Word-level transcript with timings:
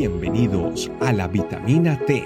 Bienvenidos 0.00 0.90
a 1.00 1.12
la 1.12 1.28
vitamina 1.28 1.98
T, 2.06 2.24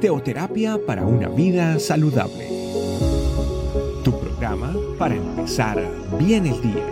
teoterapia 0.00 0.76
para 0.84 1.06
una 1.06 1.28
vida 1.28 1.78
saludable. 1.78 2.48
Tu 4.02 4.10
programa 4.18 4.74
para 4.98 5.14
empezar 5.14 5.80
bien 6.18 6.46
el 6.46 6.60
día. 6.60 6.84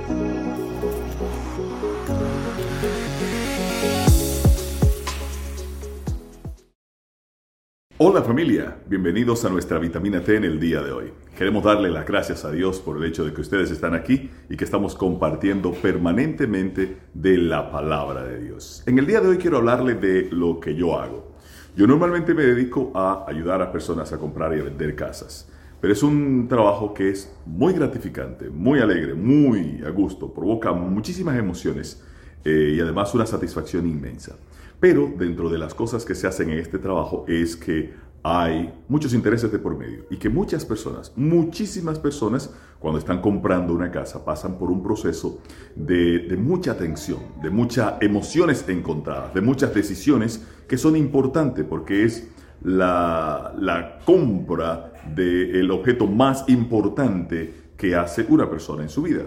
Hola 7.99 8.23
familia, 8.23 8.77
bienvenidos 8.87 9.45
a 9.45 9.49
nuestra 9.49 9.80
vitamina 9.80 10.23
T 10.23 10.37
en 10.37 10.45
el 10.45 10.61
día 10.61 10.80
de 10.80 10.93
hoy. 10.93 11.12
Queremos 11.37 11.64
darle 11.64 11.89
las 11.89 12.07
gracias 12.07 12.45
a 12.45 12.51
Dios 12.51 12.79
por 12.80 12.99
el 12.99 13.05
hecho 13.05 13.25
de 13.25 13.32
que 13.32 13.41
ustedes 13.41 13.71
están 13.71 13.95
aquí 13.95 14.31
y 14.51 14.57
que 14.57 14.64
estamos 14.64 14.95
compartiendo 14.95 15.73
permanentemente 15.73 16.99
de 17.14 17.39
la 17.39 17.71
palabra 17.71 18.23
de 18.25 18.39
Dios. 18.39 18.82
En 18.86 18.99
el 18.99 19.07
día 19.07 19.23
de 19.23 19.29
hoy 19.29 19.39
quiero 19.39 19.57
hablarle 19.57 19.95
de 19.95 20.29
lo 20.31 20.61
que 20.61 20.75
yo 20.75 21.00
hago. 21.00 21.32
Yo 21.75 21.87
normalmente 21.87 22.35
me 22.35 22.43
dedico 22.43 22.93
a 22.95 23.25
ayudar 23.26 23.63
a 23.63 23.73
personas 23.73 24.13
a 24.13 24.18
comprar 24.18 24.54
y 24.54 24.61
a 24.61 24.64
vender 24.64 24.95
casas, 24.95 25.49
pero 25.81 25.95
es 25.95 26.03
un 26.03 26.49
trabajo 26.49 26.93
que 26.93 27.09
es 27.09 27.35
muy 27.46 27.73
gratificante, 27.73 28.51
muy 28.51 28.81
alegre, 28.81 29.14
muy 29.14 29.82
a 29.87 29.89
gusto, 29.89 30.35
provoca 30.35 30.73
muchísimas 30.73 31.39
emociones 31.39 32.05
eh, 32.45 32.75
y 32.77 32.81
además 32.81 33.14
una 33.14 33.25
satisfacción 33.25 33.87
inmensa. 33.89 34.37
Pero 34.78 35.11
dentro 35.17 35.48
de 35.48 35.59
las 35.59 35.73
cosas 35.75 36.05
que 36.05 36.14
se 36.14 36.27
hacen 36.27 36.51
en 36.51 36.59
este 36.59 36.78
trabajo 36.78 37.25
es 37.27 37.56
que 37.56 37.95
hay 38.25 38.72
muchos 38.89 39.14
intereses 39.14 39.50
de 39.50 39.58
por 39.58 39.77
medio 39.77 40.06
y 40.08 40.17
que 40.17 40.28
muchas 40.28 40.64
personas, 40.64 41.12
muchísimas 41.17 41.98
personas, 41.98 42.55
cuando 42.78 42.98
están 42.98 43.20
comprando 43.20 43.75
una 43.75 43.91
casa, 43.91 44.25
pasan 44.25 44.58
por 44.58 44.70
un 44.70 44.83
proceso 44.83 45.41
de, 45.75 46.36
mucha 46.39 46.77
tensión, 46.77 47.20
de 47.42 47.50
muchas 47.50 47.95
emociones 48.00 48.64
encontradas, 48.69 49.34
de 49.34 49.41
muchas 49.41 49.75
decisiones 49.75 50.47
que 50.69 50.78
son 50.78 50.97
importantes 50.97 51.65
porque 51.69 52.05
es 52.05 52.28
la, 52.62 53.98
compra 54.05 54.93
del 55.15 55.70
objeto 55.73 56.06
más 56.06 56.45
importante 56.48 57.73
que 57.77 57.97
hace 57.97 58.25
una 58.28 58.48
persona 58.48 58.84
en 58.84 58.89
su 58.89 59.03
vida, 59.03 59.25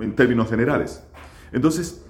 en 0.00 0.16
términos 0.16 0.48
generales. 0.48 1.02
Entonces, 1.52 2.05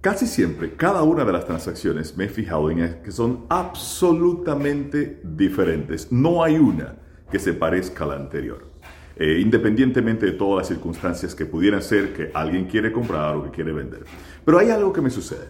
Casi 0.00 0.26
siempre, 0.26 0.74
cada 0.74 1.02
una 1.02 1.24
de 1.24 1.32
las 1.32 1.46
transacciones 1.46 2.16
me 2.16 2.24
he 2.24 2.28
fijado 2.28 2.70
en 2.70 3.02
que 3.02 3.10
son 3.10 3.46
absolutamente 3.48 5.20
diferentes. 5.24 6.12
No 6.12 6.44
hay 6.44 6.56
una 6.56 6.96
que 7.30 7.38
se 7.38 7.54
parezca 7.54 8.04
a 8.04 8.08
la 8.08 8.16
anterior. 8.16 8.76
Eh, 9.18 9.40
independientemente 9.40 10.26
de 10.26 10.32
todas 10.32 10.58
las 10.58 10.68
circunstancias 10.68 11.34
que 11.34 11.46
pudieran 11.46 11.82
ser 11.82 12.12
que 12.12 12.30
alguien 12.34 12.66
quiere 12.66 12.92
comprar 12.92 13.34
o 13.34 13.44
que 13.44 13.50
quiere 13.50 13.72
vender. 13.72 14.04
Pero 14.44 14.58
hay 14.58 14.68
algo 14.68 14.92
que 14.92 15.00
me 15.00 15.08
sucede 15.08 15.48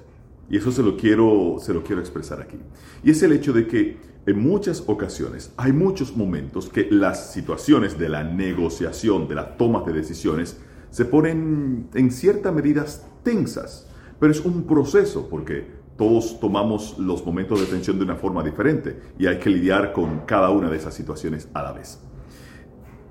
y 0.48 0.56
eso 0.56 0.70
se 0.70 0.82
lo 0.82 0.96
quiero, 0.96 1.56
se 1.60 1.74
lo 1.74 1.82
quiero 1.82 2.00
expresar 2.00 2.40
aquí. 2.40 2.58
Y 3.02 3.10
es 3.10 3.22
el 3.22 3.32
hecho 3.32 3.52
de 3.52 3.66
que 3.66 3.96
en 4.26 4.38
muchas 4.38 4.84
ocasiones 4.86 5.52
hay 5.56 5.72
muchos 5.72 6.16
momentos 6.16 6.68
que 6.68 6.86
las 6.90 7.32
situaciones 7.32 7.98
de 7.98 8.08
la 8.08 8.22
negociación, 8.22 9.26
de 9.26 9.34
las 9.34 9.56
tomas 9.56 9.84
de 9.84 9.92
decisiones, 9.92 10.58
se 10.90 11.04
ponen 11.04 11.88
en 11.94 12.10
cierta 12.12 12.52
medida 12.52 12.86
tensas. 13.24 13.88
Pero 14.18 14.32
es 14.32 14.44
un 14.44 14.64
proceso 14.64 15.28
porque 15.28 15.66
todos 15.96 16.38
tomamos 16.40 16.98
los 16.98 17.24
momentos 17.24 17.60
de 17.60 17.66
tensión 17.66 17.98
de 17.98 18.04
una 18.04 18.16
forma 18.16 18.42
diferente 18.42 18.98
y 19.18 19.26
hay 19.26 19.38
que 19.38 19.50
lidiar 19.50 19.92
con 19.92 20.20
cada 20.26 20.50
una 20.50 20.70
de 20.70 20.76
esas 20.76 20.94
situaciones 20.94 21.48
a 21.54 21.62
la 21.62 21.72
vez. 21.72 21.98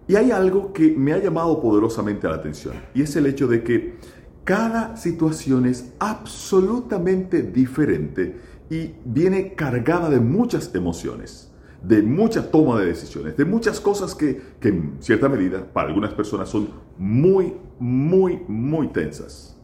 Y 0.07 0.15
hay 0.15 0.31
algo 0.31 0.71
que 0.71 0.91
me 0.95 1.13
ha 1.13 1.17
llamado 1.17 1.59
poderosamente 1.59 2.27
la 2.27 2.35
atención 2.35 2.75
y 2.93 3.01
es 3.01 3.15
el 3.15 3.25
hecho 3.25 3.47
de 3.47 3.63
que 3.63 3.95
cada 4.43 4.95
situación 4.97 5.65
es 5.65 5.93
absolutamente 5.97 7.41
diferente 7.41 8.37
y 8.69 8.91
viene 9.03 9.55
cargada 9.55 10.09
de 10.09 10.19
muchas 10.19 10.73
emociones, 10.75 11.51
de 11.81 12.03
mucha 12.03 12.51
toma 12.51 12.79
de 12.79 12.85
decisiones, 12.85 13.35
de 13.35 13.45
muchas 13.45 13.79
cosas 13.79 14.13
que, 14.13 14.39
que 14.59 14.69
en 14.69 14.97
cierta 14.99 15.27
medida 15.27 15.65
para 15.73 15.87
algunas 15.87 16.13
personas 16.13 16.49
son 16.49 16.69
muy, 16.99 17.55
muy, 17.79 18.41
muy 18.47 18.89
tensas. 18.89 19.55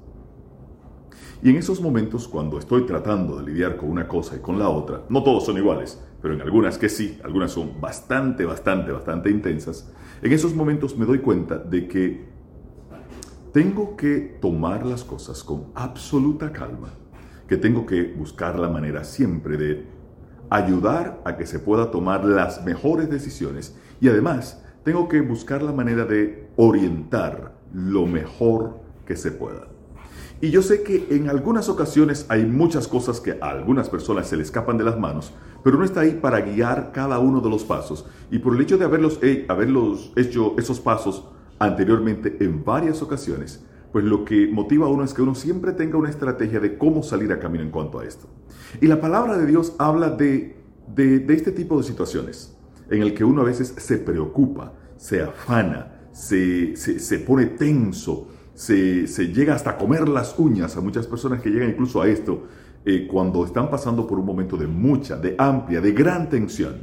Y 1.43 1.49
en 1.49 1.55
esos 1.55 1.81
momentos, 1.81 2.27
cuando 2.27 2.59
estoy 2.59 2.85
tratando 2.85 3.39
de 3.39 3.51
lidiar 3.51 3.75
con 3.75 3.89
una 3.89 4.07
cosa 4.07 4.35
y 4.35 4.39
con 4.39 4.59
la 4.59 4.69
otra, 4.69 5.01
no 5.09 5.23
todos 5.23 5.43
son 5.43 5.57
iguales, 5.57 5.99
pero 6.21 6.35
en 6.35 6.41
algunas 6.41 6.77
que 6.77 6.87
sí, 6.87 7.19
algunas 7.23 7.51
son 7.51 7.81
bastante, 7.81 8.45
bastante, 8.45 8.91
bastante 8.91 9.31
intensas, 9.31 9.91
en 10.21 10.31
esos 10.31 10.53
momentos 10.53 10.95
me 10.95 11.05
doy 11.05 11.17
cuenta 11.17 11.57
de 11.57 11.87
que 11.87 12.29
tengo 13.51 13.97
que 13.97 14.37
tomar 14.39 14.85
las 14.85 15.03
cosas 15.03 15.43
con 15.43 15.71
absoluta 15.73 16.51
calma, 16.51 16.89
que 17.47 17.57
tengo 17.57 17.87
que 17.87 18.03
buscar 18.03 18.59
la 18.59 18.69
manera 18.69 19.03
siempre 19.03 19.57
de 19.57 19.87
ayudar 20.51 21.21
a 21.25 21.37
que 21.37 21.47
se 21.47 21.57
pueda 21.57 21.89
tomar 21.89 22.23
las 22.23 22.63
mejores 22.63 23.09
decisiones 23.09 23.75
y 23.99 24.09
además 24.09 24.63
tengo 24.83 25.07
que 25.07 25.21
buscar 25.21 25.63
la 25.63 25.71
manera 25.71 26.05
de 26.05 26.49
orientar 26.55 27.55
lo 27.73 28.05
mejor 28.05 28.79
que 29.07 29.15
se 29.15 29.31
pueda. 29.31 29.70
Y 30.43 30.49
yo 30.49 30.63
sé 30.63 30.81
que 30.81 31.05
en 31.11 31.29
algunas 31.29 31.69
ocasiones 31.69 32.25
hay 32.27 32.45
muchas 32.45 32.87
cosas 32.87 33.21
que 33.21 33.37
a 33.39 33.49
algunas 33.51 33.89
personas 33.89 34.27
se 34.27 34.35
le 34.35 34.41
escapan 34.41 34.75
de 34.75 34.83
las 34.83 34.97
manos, 34.97 35.31
pero 35.63 35.77
uno 35.77 35.85
está 35.85 35.99
ahí 35.99 36.17
para 36.19 36.41
guiar 36.41 36.91
cada 36.91 37.19
uno 37.19 37.41
de 37.41 37.49
los 37.49 37.63
pasos. 37.63 38.07
Y 38.31 38.39
por 38.39 38.55
el 38.55 38.61
hecho 38.61 38.79
de 38.79 38.85
haberlos, 38.85 39.19
haberlos 39.47 40.11
hecho 40.15 40.55
esos 40.57 40.79
pasos 40.79 41.27
anteriormente 41.59 42.37
en 42.39 42.65
varias 42.65 43.03
ocasiones, 43.03 43.63
pues 43.91 44.03
lo 44.03 44.25
que 44.25 44.47
motiva 44.47 44.87
a 44.87 44.89
uno 44.89 45.03
es 45.03 45.13
que 45.13 45.21
uno 45.21 45.35
siempre 45.35 45.73
tenga 45.73 45.99
una 45.99 46.09
estrategia 46.09 46.59
de 46.59 46.75
cómo 46.75 47.03
salir 47.03 47.31
a 47.31 47.39
camino 47.39 47.63
en 47.63 47.69
cuanto 47.69 47.99
a 47.99 48.05
esto. 48.05 48.27
Y 48.81 48.87
la 48.87 48.99
palabra 48.99 49.37
de 49.37 49.45
Dios 49.45 49.75
habla 49.77 50.09
de, 50.09 50.57
de, 50.87 51.23
este 51.35 51.51
tipo 51.51 51.77
de 51.77 51.83
situaciones, 51.83 52.57
en 52.89 53.03
el 53.03 53.13
que 53.13 53.23
uno 53.23 53.41
a 53.41 53.45
veces 53.45 53.75
se 53.77 53.97
preocupa, 53.99 54.73
se 54.97 55.21
afana, 55.21 56.09
se, 56.13 56.75
se, 56.75 56.97
se 56.97 57.19
pone 57.19 57.45
tenso, 57.45 58.27
se, 58.53 59.05
llega 59.27 59.55
hasta 59.55 59.77
comer 59.77 60.07
las 60.07 60.37
uñas 60.37 60.75
a 60.77 60.81
muchas 60.81 61.07
personas 61.07 61.41
que 61.41 61.49
llegan 61.49 61.69
incluso 61.69 62.01
a 62.01 62.07
esto 62.07 62.43
eh, 62.85 63.07
cuando 63.09 63.45
están 63.45 63.69
pasando 63.69 64.05
por 64.07 64.19
un 64.19 64.25
momento 64.25 64.57
de 64.57 64.67
mucha, 64.67 65.17
de 65.17 65.35
amplia, 65.37 65.81
de 65.81 65.91
gran 65.91 66.29
tensión. 66.29 66.75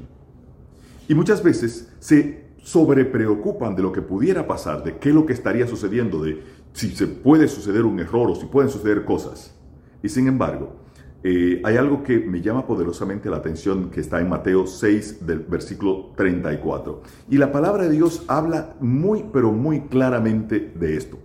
Y 1.09 1.15
muchas 1.15 1.43
veces 1.43 1.89
se 1.99 2.49
sobrepreocupan 2.63 3.75
de 3.75 3.83
lo 3.83 3.93
que 3.93 4.03
pudiera 4.03 4.47
pasar, 4.47 4.85
de 4.85 4.99
qué 4.99 5.09
es 5.09 5.15
lo 5.15 5.25
que 5.25 5.33
estaría 5.33 5.67
sucediendo, 5.67 6.23
de 6.23 6.43
si 6.73 6.91
se 6.91 7.07
puede 7.07 7.49
suceder 7.49 7.85
un 7.85 7.99
error 7.99 8.31
o 8.31 8.35
si 8.35 8.47
pueden 8.47 8.71
suceder 8.71 9.05
cosas. 9.05 9.55
Y 10.03 10.09
sin 10.09 10.29
embargo, 10.29 10.77
eh, 11.25 11.61
hay 11.65 11.77
algo 11.77 12.05
que 12.05 12.19
me 12.19 12.41
llama 12.41 12.67
poderosamente 12.67 13.29
la 13.29 13.39
atención 13.39 13.91
que 13.91 14.01
está 14.01 14.21
en 14.21 14.29
Mateo 14.29 14.67
6 14.67 15.27
del 15.27 15.41
versículo 15.41 16.13
34. 16.17 17.03
Y 17.29 17.39
la 17.39 17.51
palabra 17.51 17.85
de 17.85 17.91
Dios 17.91 18.25
habla 18.29 18.77
muy, 18.81 19.25
pero 19.33 19.51
muy 19.51 19.83
claramente 19.83 20.73
de 20.75 20.97
esto. 20.97 21.19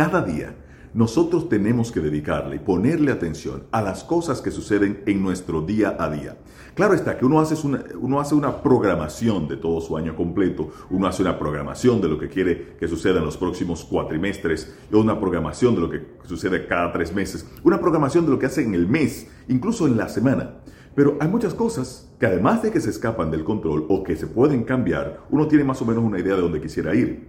Cada 0.00 0.22
día 0.22 0.54
nosotros 0.94 1.50
tenemos 1.50 1.92
que 1.92 2.00
dedicarle 2.00 2.56
y 2.56 2.58
ponerle 2.60 3.12
atención 3.12 3.64
a 3.70 3.82
las 3.82 4.02
cosas 4.02 4.40
que 4.40 4.50
suceden 4.50 5.02
en 5.04 5.22
nuestro 5.22 5.60
día 5.60 5.94
a 5.98 6.08
día. 6.08 6.38
Claro 6.74 6.94
está 6.94 7.18
que 7.18 7.26
uno 7.26 7.38
hace, 7.38 7.66
una, 7.66 7.84
uno 8.00 8.18
hace 8.18 8.34
una 8.34 8.62
programación 8.62 9.46
de 9.46 9.58
todo 9.58 9.82
su 9.82 9.98
año 9.98 10.16
completo, 10.16 10.70
uno 10.88 11.06
hace 11.06 11.20
una 11.20 11.38
programación 11.38 12.00
de 12.00 12.08
lo 12.08 12.18
que 12.18 12.30
quiere 12.30 12.76
que 12.80 12.88
suceda 12.88 13.18
en 13.18 13.26
los 13.26 13.36
próximos 13.36 13.84
cuatrimestres, 13.84 14.74
una 14.90 15.20
programación 15.20 15.74
de 15.74 15.80
lo 15.82 15.90
que 15.90 16.06
sucede 16.24 16.66
cada 16.66 16.94
tres 16.94 17.14
meses, 17.14 17.46
una 17.62 17.78
programación 17.78 18.24
de 18.24 18.30
lo 18.30 18.38
que 18.38 18.46
hace 18.46 18.62
en 18.62 18.72
el 18.72 18.88
mes, 18.88 19.26
incluso 19.48 19.86
en 19.86 19.98
la 19.98 20.08
semana. 20.08 20.60
Pero 20.94 21.18
hay 21.20 21.28
muchas 21.28 21.52
cosas 21.52 22.10
que 22.18 22.24
además 22.24 22.62
de 22.62 22.70
que 22.70 22.80
se 22.80 22.88
escapan 22.88 23.30
del 23.30 23.44
control 23.44 23.84
o 23.90 24.02
que 24.02 24.16
se 24.16 24.26
pueden 24.26 24.64
cambiar, 24.64 25.26
uno 25.28 25.46
tiene 25.46 25.64
más 25.64 25.82
o 25.82 25.84
menos 25.84 26.02
una 26.02 26.18
idea 26.18 26.36
de 26.36 26.40
dónde 26.40 26.62
quisiera 26.62 26.94
ir. 26.94 27.28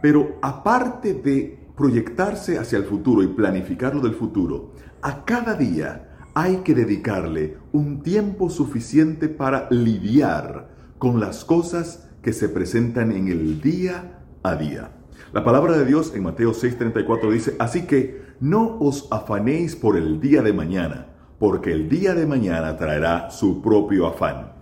Pero 0.00 0.36
aparte 0.40 1.14
de 1.14 1.61
proyectarse 1.82 2.58
hacia 2.58 2.78
el 2.78 2.84
futuro 2.84 3.24
y 3.24 3.26
planificar 3.26 3.92
lo 3.92 4.00
del 4.00 4.14
futuro, 4.14 4.70
a 5.02 5.24
cada 5.24 5.54
día 5.54 6.28
hay 6.32 6.58
que 6.58 6.76
dedicarle 6.76 7.56
un 7.72 8.04
tiempo 8.04 8.50
suficiente 8.50 9.28
para 9.28 9.66
lidiar 9.68 10.68
con 10.98 11.18
las 11.18 11.44
cosas 11.44 12.08
que 12.22 12.32
se 12.32 12.48
presentan 12.48 13.10
en 13.10 13.26
el 13.26 13.60
día 13.60 14.20
a 14.44 14.54
día. 14.54 14.92
La 15.32 15.42
palabra 15.42 15.76
de 15.76 15.84
Dios 15.84 16.12
en 16.14 16.22
Mateo 16.22 16.52
6:34 16.52 17.32
dice, 17.32 17.56
así 17.58 17.82
que 17.82 18.26
no 18.38 18.78
os 18.78 19.08
afanéis 19.10 19.74
por 19.74 19.96
el 19.96 20.20
día 20.20 20.40
de 20.40 20.52
mañana, 20.52 21.08
porque 21.40 21.72
el 21.72 21.88
día 21.88 22.14
de 22.14 22.28
mañana 22.28 22.76
traerá 22.76 23.28
su 23.32 23.60
propio 23.60 24.06
afán. 24.06 24.52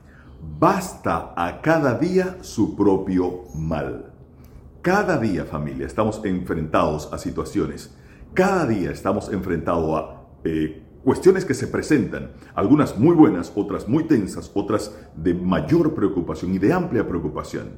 Basta 0.59 1.35
a 1.37 1.61
cada 1.61 1.99
día 1.99 2.39
su 2.41 2.75
propio 2.75 3.43
mal. 3.55 4.10
Cada 4.83 5.19
día, 5.19 5.45
familia, 5.45 5.87
estamos 5.87 6.23
enfrentados 6.25 7.13
a 7.13 7.19
situaciones. 7.19 7.95
Cada 8.33 8.67
día 8.67 8.91
estamos 8.91 9.31
enfrentados 9.31 10.01
a 10.01 10.23
eh, 10.43 10.83
cuestiones 11.05 11.45
que 11.45 11.53
se 11.53 11.67
presentan, 11.67 12.31
algunas 12.55 12.99
muy 12.99 13.15
buenas, 13.15 13.53
otras 13.55 13.89
muy 13.89 14.05
tensas, 14.05 14.51
otras 14.55 14.99
de 15.15 15.35
mayor 15.35 15.95
preocupación 15.95 16.55
y 16.55 16.59
de 16.59 16.73
amplia 16.73 17.07
preocupación. 17.07 17.73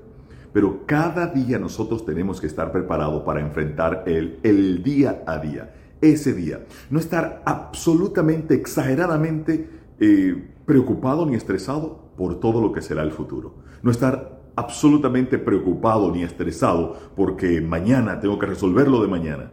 Pero 0.53 0.87
cada 0.87 1.27
día 1.27 1.59
nosotros 1.59 2.07
tenemos 2.07 2.41
que 2.41 2.47
estar 2.47 2.71
preparados 2.71 3.25
para 3.25 3.41
enfrentar 3.41 4.05
el, 4.07 4.81
día 4.85 5.25
a 5.27 5.39
día. 5.39 5.75
ese 6.01 6.33
día. 6.33 6.65
No 6.89 7.01
estar 7.01 7.43
absolutamente, 7.45 8.55
exageradamente 8.55 9.69
eh, 9.99 10.51
preocupado 10.67 11.27
ni 11.27 11.35
estresado 11.35 12.13
por 12.17 12.39
todo 12.39 12.61
lo 12.61 12.71
que 12.71 12.81
será 12.81 13.03
el 13.03 13.11
futuro. 13.11 13.55
No 13.83 13.91
estar 13.91 14.42
absolutamente 14.57 15.39
preocupado 15.39 16.11
ni 16.13 16.23
estresado 16.23 16.97
porque 17.17 17.61
mañana 17.61 18.21
tengo 18.21 18.39
que 18.39 18.47
resolverlo 18.47 19.01
de 19.03 19.09
mañana. 19.09 19.53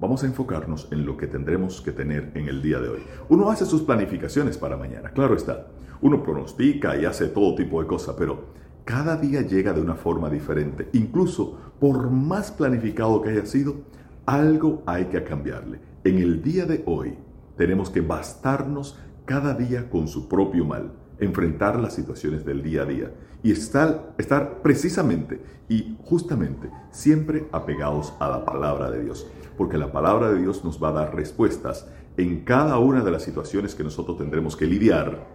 Vamos 0.00 0.22
a 0.22 0.26
enfocarnos 0.26 0.88
en 0.92 1.04
lo 1.04 1.16
que 1.16 1.26
tendremos 1.26 1.82
que 1.82 1.92
tener 1.92 2.32
en 2.34 2.48
el 2.48 2.62
día 2.62 2.78
de 2.78 2.88
hoy. 2.88 3.00
Uno 3.28 3.50
hace 3.50 3.66
sus 3.66 3.82
planificaciones 3.82 4.56
para 4.56 4.76
mañana, 4.76 5.10
claro 5.10 5.34
está. 5.34 5.66
Uno 6.00 6.22
pronostica 6.22 6.96
y 6.96 7.04
hace 7.04 7.26
todo 7.26 7.54
tipo 7.54 7.82
de 7.82 7.86
cosas, 7.86 8.16
pero 8.18 8.44
cada 8.84 9.16
día 9.16 9.42
llega 9.42 9.74
de 9.74 9.82
una 9.82 9.94
forma 9.94 10.30
diferente. 10.30 10.88
Incluso 10.94 11.58
por 11.78 12.10
más 12.10 12.50
planificado 12.50 13.20
que 13.20 13.30
haya 13.30 13.44
sido, 13.44 13.76
algo 14.24 14.82
hay 14.86 15.04
que 15.06 15.22
cambiarle. 15.22 15.80
En 16.02 16.16
el 16.16 16.42
día 16.42 16.64
de 16.64 16.82
hoy 16.86 17.18
tenemos 17.58 17.90
que 17.90 18.00
bastarnos 18.00 18.98
cada 19.26 19.52
día 19.52 19.90
con 19.90 20.08
su 20.08 20.28
propio 20.28 20.64
mal 20.64 20.92
enfrentar 21.20 21.78
las 21.78 21.94
situaciones 21.94 22.44
del 22.44 22.62
día 22.62 22.82
a 22.82 22.86
día 22.86 23.12
y 23.42 23.52
estar, 23.52 24.14
estar 24.18 24.62
precisamente 24.62 25.40
y 25.68 25.96
justamente 26.04 26.70
siempre 26.90 27.46
apegados 27.52 28.12
a 28.18 28.28
la 28.28 28.44
palabra 28.44 28.90
de 28.90 29.04
Dios, 29.04 29.26
porque 29.56 29.78
la 29.78 29.92
palabra 29.92 30.30
de 30.30 30.40
Dios 30.40 30.64
nos 30.64 30.82
va 30.82 30.88
a 30.88 30.92
dar 30.92 31.14
respuestas 31.14 31.86
en 32.16 32.44
cada 32.44 32.78
una 32.78 33.02
de 33.02 33.10
las 33.10 33.22
situaciones 33.22 33.74
que 33.74 33.84
nosotros 33.84 34.18
tendremos 34.18 34.56
que 34.56 34.66
lidiar 34.66 35.26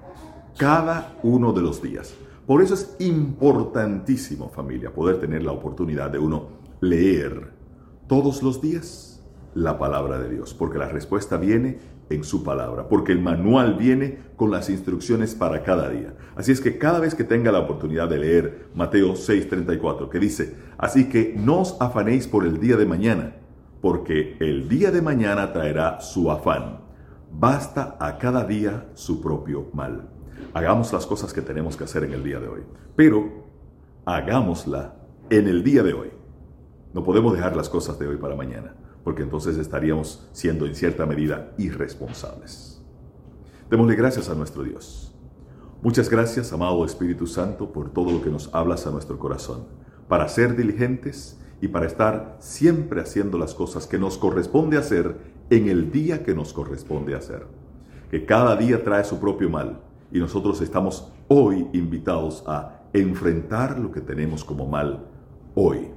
cada 0.58 1.16
uno 1.24 1.54
de 1.54 1.62
los 1.62 1.82
días. 1.82 2.14
Por 2.46 2.62
eso 2.62 2.76
es 2.76 2.96
importantísimo, 3.00 4.50
familia, 4.50 4.94
poder 4.94 5.20
tener 5.20 5.44
la 5.44 5.52
oportunidad 5.52 6.12
de 6.12 6.20
uno 6.20 6.50
leer 6.80 7.54
todos 8.08 8.44
los 8.44 8.62
días 8.62 9.15
la 9.56 9.80
palabra 9.80 10.20
de 10.20 10.30
Dios, 10.30 10.54
porque 10.54 10.78
la 10.78 10.90
respuesta 10.90 11.38
viene 11.38 11.80
en 12.10 12.24
su 12.24 12.44
palabra, 12.44 12.88
porque 12.88 13.14
el 13.14 13.22
manual 13.22 13.76
viene 13.76 14.20
con 14.36 14.52
las 14.52 14.70
instrucciones 14.70 15.34
para 15.34 15.64
cada 15.64 15.90
día. 15.90 16.14
Así 16.36 16.52
es 16.52 16.62
que 16.62 16.78
cada 16.78 17.00
vez 17.00 17.16
que 17.16 17.24
tenga 17.24 17.52
la 17.52 17.60
oportunidad 17.60 18.08
de 18.10 18.20
leer 18.20 18.68
Mateo 18.76 19.14
6:34, 19.14 20.10
que 20.10 20.20
dice, 20.20 20.56
así 20.78 21.10
que 21.10 21.34
no 21.36 21.62
os 21.62 21.78
afanéis 21.80 22.28
por 22.28 22.46
el 22.46 22.60
día 22.60 22.76
de 22.76 22.86
mañana, 22.86 23.38
porque 23.82 24.36
el 24.40 24.68
día 24.68 24.92
de 24.92 25.02
mañana 25.02 25.52
traerá 25.54 26.02
su 26.02 26.30
afán. 26.30 26.82
Basta 27.32 27.98
a 28.00 28.18
cada 28.18 28.44
día 28.44 28.88
su 28.94 29.22
propio 29.22 29.70
mal. 29.74 30.10
Hagamos 30.54 30.92
las 30.94 31.06
cosas 31.06 31.34
que 31.34 31.42
tenemos 31.42 31.78
que 31.78 31.86
hacer 31.86 32.04
en 32.04 32.14
el 32.14 32.24
día 32.24 32.40
de 32.40 32.48
hoy, 32.48 32.62
pero 32.96 33.46
hagámosla 34.06 34.96
en 35.30 35.48
el 35.48 35.64
día 35.64 35.82
de 35.82 35.94
hoy. 35.94 36.12
No 36.94 37.04
podemos 37.04 37.34
dejar 37.34 37.56
las 37.56 37.70
cosas 37.70 37.98
de 37.98 38.08
hoy 38.08 38.18
para 38.18 38.36
mañana 38.36 38.74
porque 39.06 39.22
entonces 39.22 39.58
estaríamos 39.58 40.28
siendo 40.34 40.66
en 40.66 40.74
cierta 40.74 41.06
medida 41.06 41.54
irresponsables. 41.60 42.82
Démosle 43.70 43.96
gracias 43.96 44.30
a 44.30 44.34
nuestro 44.34 44.64
Dios. 44.64 45.16
Muchas 45.84 46.10
gracias, 46.10 46.52
amado 46.52 46.84
Espíritu 46.84 47.28
Santo, 47.28 47.72
por 47.72 47.92
todo 47.92 48.12
lo 48.12 48.24
que 48.24 48.32
nos 48.32 48.50
hablas 48.52 48.88
a 48.88 48.92
nuestro 48.92 49.20
corazón, 49.20 49.68
para 50.08 50.28
ser 50.28 50.56
diligentes 50.56 51.40
y 51.62 51.68
para 51.68 51.86
estar 51.86 52.38
siempre 52.40 53.00
haciendo 53.00 53.38
las 53.38 53.54
cosas 53.54 53.86
que 53.86 54.00
nos 54.00 54.18
corresponde 54.18 54.76
hacer 54.76 55.16
en 55.52 55.70
el 55.70 55.92
día 55.92 56.24
que 56.24 56.34
nos 56.34 56.52
corresponde 56.52 57.14
hacer. 57.14 57.46
Que 58.10 58.26
cada 58.26 58.56
día 58.56 58.84
trae 58.84 59.04
su 59.04 59.20
propio 59.20 59.52
mal 59.52 59.82
y 60.12 60.18
nosotros 60.18 60.62
estamos 60.62 61.12
hoy 61.28 61.68
invitados 61.74 62.44
a 62.48 62.82
enfrentar 62.92 63.78
lo 63.78 63.92
que 63.92 64.02
tenemos 64.02 64.44
como 64.44 64.66
mal 64.66 65.06
hoy 65.54 65.95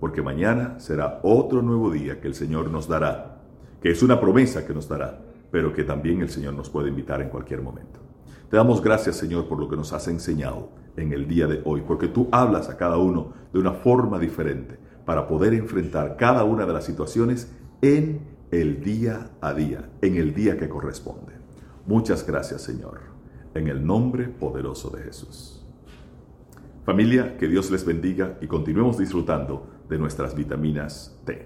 porque 0.00 0.22
mañana 0.22 0.80
será 0.80 1.20
otro 1.22 1.62
nuevo 1.62 1.90
día 1.90 2.20
que 2.20 2.26
el 2.26 2.34
Señor 2.34 2.70
nos 2.70 2.88
dará, 2.88 3.42
que 3.82 3.90
es 3.90 4.02
una 4.02 4.18
promesa 4.18 4.66
que 4.66 4.72
nos 4.72 4.88
dará, 4.88 5.20
pero 5.50 5.72
que 5.72 5.84
también 5.84 6.22
el 6.22 6.30
Señor 6.30 6.54
nos 6.54 6.70
puede 6.70 6.88
invitar 6.88 7.20
en 7.20 7.28
cualquier 7.28 7.60
momento. 7.60 8.00
Te 8.48 8.56
damos 8.56 8.82
gracias, 8.82 9.16
Señor, 9.16 9.46
por 9.46 9.60
lo 9.60 9.68
que 9.68 9.76
nos 9.76 9.92
has 9.92 10.08
enseñado 10.08 10.70
en 10.96 11.12
el 11.12 11.28
día 11.28 11.46
de 11.46 11.60
hoy, 11.64 11.82
porque 11.86 12.08
tú 12.08 12.28
hablas 12.32 12.68
a 12.68 12.76
cada 12.76 12.96
uno 12.96 13.32
de 13.52 13.60
una 13.60 13.72
forma 13.72 14.18
diferente 14.18 14.78
para 15.04 15.28
poder 15.28 15.54
enfrentar 15.54 16.16
cada 16.16 16.44
una 16.44 16.66
de 16.66 16.72
las 16.72 16.84
situaciones 16.84 17.52
en 17.82 18.20
el 18.50 18.82
día 18.82 19.30
a 19.40 19.52
día, 19.54 19.90
en 20.02 20.16
el 20.16 20.34
día 20.34 20.56
que 20.56 20.68
corresponde. 20.68 21.32
Muchas 21.86 22.26
gracias, 22.26 22.62
Señor, 22.62 23.00
en 23.54 23.68
el 23.68 23.86
nombre 23.86 24.28
poderoso 24.28 24.90
de 24.90 25.02
Jesús. 25.02 25.64
Familia, 26.84 27.36
que 27.36 27.46
Dios 27.46 27.70
les 27.70 27.84
bendiga 27.84 28.38
y 28.40 28.46
continuemos 28.46 28.98
disfrutando 28.98 29.79
de 29.90 29.98
nuestras 29.98 30.34
vitaminas 30.34 31.14
T. 31.26 31.44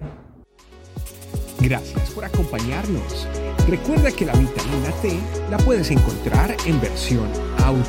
Gracias 1.59 2.11
por 2.11 2.23
acompañarnos. 2.23 3.27
Recuerda 3.67 4.11
que 4.11 4.25
la 4.25 4.33
vitamina 4.33 4.91
T 5.01 5.19
la 5.49 5.57
puedes 5.57 5.89
encontrar 5.89 6.55
en 6.65 6.79
versión 6.79 7.27
audio, 7.63 7.83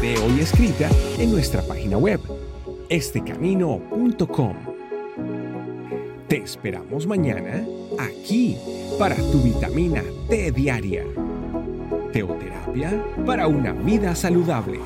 video 0.00 0.36
y 0.36 0.40
escrita 0.40 0.90
en 1.18 1.30
nuestra 1.30 1.62
página 1.62 1.96
web, 1.96 2.20
estecamino.com. 2.88 4.56
Te 6.28 6.38
esperamos 6.38 7.06
mañana 7.06 7.64
aquí 7.98 8.56
para 8.98 9.14
tu 9.14 9.40
vitamina 9.40 10.02
T 10.28 10.50
diaria. 10.50 11.04
Teoterapia 12.12 13.04
para 13.24 13.46
una 13.46 13.72
vida 13.72 14.14
saludable. 14.16 14.80